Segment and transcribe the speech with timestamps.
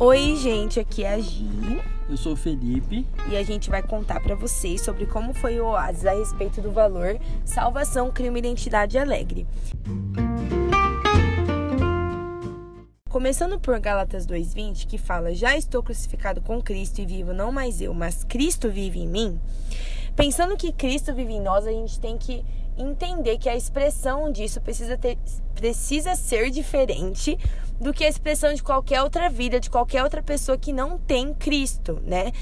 [0.00, 1.82] Oi, gente, aqui é a Gi.
[2.08, 3.04] Eu sou o Felipe.
[3.28, 6.70] E a gente vai contar para vocês sobre como foi o Oasis a respeito do
[6.70, 9.44] valor Salvação, Crime Identidade Alegre.
[13.10, 17.80] Começando por Gálatas 2:20, que fala: "Já estou crucificado com Cristo e vivo não mais
[17.80, 19.40] eu, mas Cristo vive em mim".
[20.14, 22.44] Pensando que Cristo vive em nós, a gente tem que
[22.78, 25.18] entender que a expressão disso precisa, ter,
[25.54, 27.38] precisa ser diferente
[27.80, 31.34] do que a expressão de qualquer outra vida, de qualquer outra pessoa que não tem
[31.34, 32.32] Cristo, né?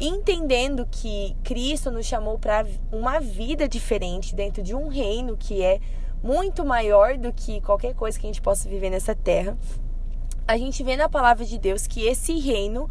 [0.00, 5.80] Entendendo que Cristo nos chamou para uma vida diferente dentro de um reino que é
[6.22, 9.56] muito maior do que qualquer coisa que a gente possa viver nessa terra.
[10.46, 12.88] A gente vê na palavra de Deus que esse reino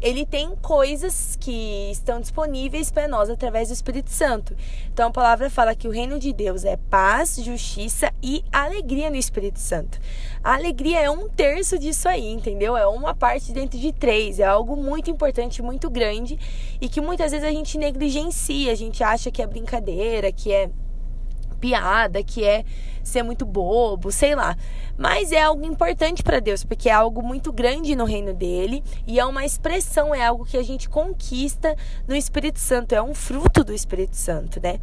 [0.00, 4.56] ele tem coisas que estão disponíveis para nós através do Espírito Santo.
[4.92, 9.16] Então a palavra fala que o reino de Deus é paz, justiça e alegria no
[9.16, 9.98] Espírito Santo.
[10.42, 12.76] A alegria é um terço disso aí, entendeu?
[12.76, 14.38] É uma parte dentro de três.
[14.38, 16.38] É algo muito importante, muito grande
[16.80, 20.70] e que muitas vezes a gente negligencia, a gente acha que é brincadeira, que é
[21.58, 22.64] piada, que é
[23.02, 24.56] ser muito bobo, sei lá.
[24.96, 29.18] Mas é algo importante para Deus, porque é algo muito grande no reino dele e
[29.18, 33.62] é uma expressão, é algo que a gente conquista no Espírito Santo, é um fruto
[33.62, 34.78] do Espírito Santo, né?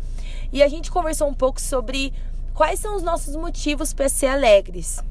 [0.51, 2.13] E a gente conversou um pouco sobre
[2.53, 5.03] quais são os nossos motivos para ser alegres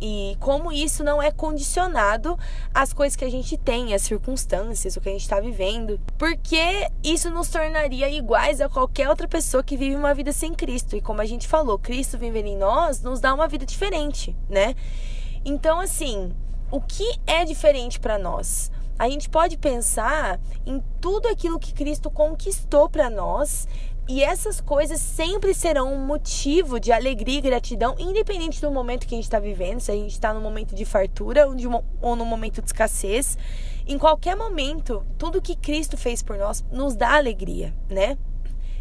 [0.00, 2.38] e como isso não é condicionado
[2.74, 6.88] às coisas que a gente tem, às circunstâncias, o que a gente está vivendo, porque
[7.02, 10.96] isso nos tornaria iguais a qualquer outra pessoa que vive uma vida sem Cristo.
[10.96, 14.74] E como a gente falou, Cristo vivendo em nós nos dá uma vida diferente, né?
[15.44, 16.32] Então, assim,
[16.70, 18.70] o que é diferente para nós?
[18.98, 23.68] A gente pode pensar em tudo aquilo que Cristo conquistou para nós
[24.08, 29.14] e essas coisas sempre serão um motivo de alegria e gratidão, independente do momento que
[29.14, 32.16] a gente está vivendo, se a gente está no momento de fartura ou, de, ou
[32.16, 33.36] no momento de escassez.
[33.86, 38.16] Em qualquer momento, tudo que Cristo fez por nós nos dá alegria, né?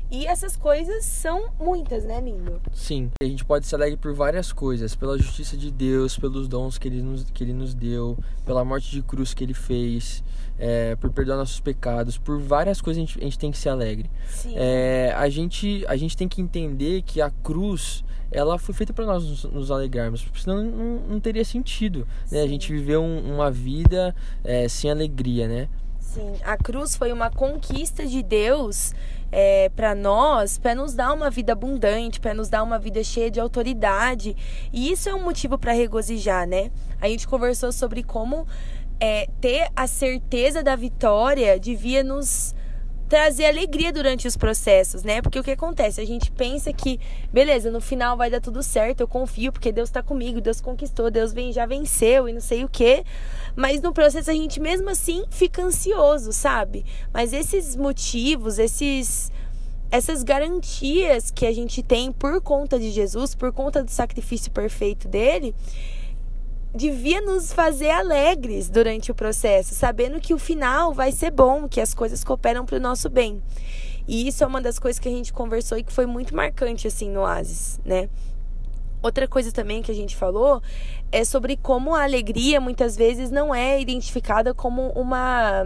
[0.09, 2.61] E essas coisas são muitas, né, lindo?
[2.73, 6.77] Sim, a gente pode ser alegre por várias coisas: pela justiça de Deus, pelos dons
[6.77, 10.23] que Ele nos, que ele nos deu, pela morte de cruz que Ele fez,
[10.57, 13.69] é, por perdoar nossos pecados, por várias coisas a gente, a gente tem que ser
[13.69, 14.09] alegre.
[14.29, 14.53] Sim.
[14.55, 19.05] É, a, gente, a gente tem que entender que a cruz ela foi feita para
[19.05, 22.41] nós nos, nos, alegrarmos, porque senão não, não teria sentido né?
[22.41, 25.69] a gente viver um, uma vida é, sem alegria, né?
[25.99, 28.93] Sim, a cruz foi uma conquista de Deus
[29.37, 33.29] é, para nós, para nos dar uma vida abundante, para nos dar uma vida cheia
[33.29, 34.33] de autoridade.
[34.71, 36.71] E isso é um motivo para regozijar, né?
[37.01, 38.47] A gente conversou sobre como
[38.97, 42.55] é, ter a certeza da vitória devia nos
[43.07, 45.21] trazer alegria durante os processos, né?
[45.21, 46.01] Porque o que acontece?
[46.01, 46.99] A gente pensa que,
[47.31, 51.11] beleza, no final vai dar tudo certo, eu confio, porque Deus tá comigo, Deus conquistou,
[51.11, 53.03] Deus vem, já venceu e não sei o quê.
[53.55, 56.85] Mas no processo a gente mesmo assim fica ansioso, sabe?
[57.13, 59.31] Mas esses motivos, esses
[59.91, 65.07] essas garantias que a gente tem por conta de Jesus, por conta do sacrifício perfeito
[65.07, 65.55] dele,
[66.75, 71.79] devia nos fazer alegres durante o processo, sabendo que o final vai ser bom, que
[71.79, 73.41] as coisas cooperam para o nosso bem.
[74.07, 76.85] E isso é uma das coisas que a gente conversou e que foi muito marcante
[76.85, 78.09] assim no Oasis, né?
[79.01, 80.61] Outra coisa também que a gente falou
[81.11, 85.65] é sobre como a alegria muitas vezes não é identificada como uma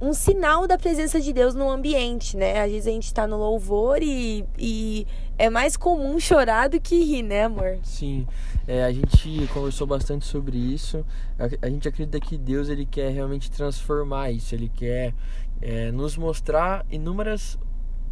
[0.00, 2.60] um sinal da presença de Deus no ambiente, né?
[2.60, 7.02] Às vezes a gente tá no louvor e, e é mais comum chorar do que
[7.02, 7.78] rir, né, amor?
[7.82, 8.26] Sim.
[8.66, 11.04] É, a gente conversou bastante sobre isso.
[11.38, 14.54] A, a, gente acredita que Deus ele quer realmente transformar isso.
[14.54, 15.14] Ele quer
[15.60, 17.58] é, nos mostrar inúmeras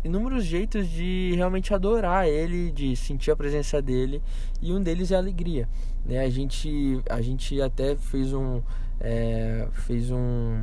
[0.05, 4.23] inúmeros jeitos de realmente adorar Ele, de sentir a presença dele.
[4.63, 5.69] E um deles é a alegria.
[6.05, 6.21] Né?
[6.21, 8.63] A gente a gente até fez um
[9.01, 10.63] é, fez um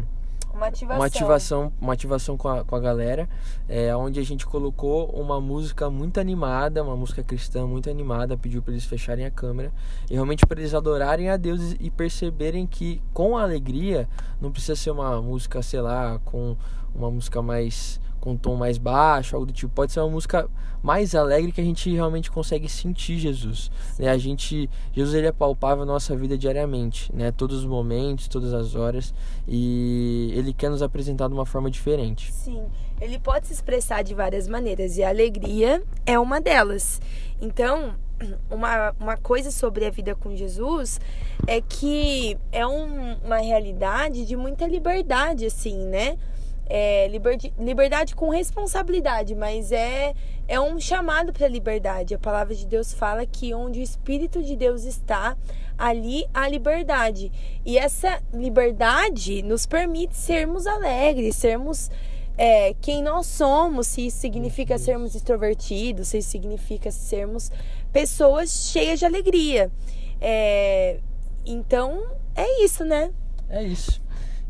[0.53, 0.97] uma ativação.
[0.97, 3.27] Uma ativação, uma ativação com, a, com a galera,
[3.67, 8.61] é, onde a gente colocou uma música muito animada, uma música cristã muito animada, pediu
[8.61, 9.71] para eles fecharem a câmera
[10.09, 14.07] e realmente para eles adorarem a Deus e perceberem que com a alegria
[14.39, 16.55] não precisa ser uma música, sei lá, com
[16.93, 19.73] uma música mais com um tom mais baixo, algo do tipo.
[19.73, 20.49] Pode ser uma música
[20.81, 23.69] mais alegre que a gente realmente consegue sentir Jesus.
[23.99, 24.07] Né?
[24.07, 27.33] A gente, Jesus ele é palpável na nossa vida diariamente, né?
[27.33, 29.13] Todos os momentos, todas as horas,
[29.45, 32.31] e ele quer nos apresentar de uma forma diferente.
[32.31, 32.63] Sim,
[33.01, 37.01] ele pode se expressar de várias maneiras e a alegria é uma delas.
[37.41, 37.93] Então,
[38.49, 40.97] uma, uma coisa sobre a vida com Jesus
[41.45, 46.17] é que é um, uma realidade de muita liberdade, assim, né?
[46.65, 50.13] É, liberdade, liberdade com responsabilidade, mas é,
[50.47, 52.13] é um chamado para liberdade.
[52.13, 55.37] A palavra de Deus fala que onde o Espírito de Deus está,
[55.77, 57.31] ali há liberdade.
[57.65, 61.89] E essa liberdade nos permite sermos alegres, sermos
[62.37, 67.51] é, quem nós somos, se isso significa sermos extrovertidos, se isso significa sermos
[67.91, 69.71] pessoas cheias de alegria.
[70.19, 70.99] É,
[71.45, 72.03] então,
[72.35, 73.11] é isso, né?
[73.49, 74.01] É isso.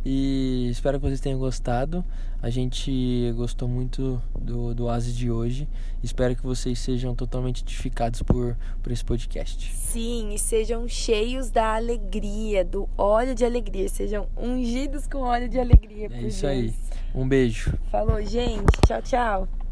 [0.06, 2.04] E espero que vocês tenham gostado.
[2.42, 5.68] A gente gostou muito do, do Oasis de hoje.
[6.04, 9.74] Espero que vocês sejam totalmente edificados por, por esse podcast.
[9.74, 13.88] Sim, e sejam cheios da alegria, do óleo de alegria.
[13.88, 16.10] Sejam ungidos com óleo de alegria.
[16.12, 16.44] É isso Deus.
[16.44, 16.74] aí.
[17.16, 17.74] Um beijo.
[17.90, 18.78] Falou, gente.
[18.86, 19.63] Tchau, tchau.